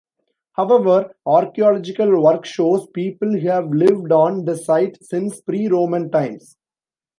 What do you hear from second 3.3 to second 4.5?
have lived on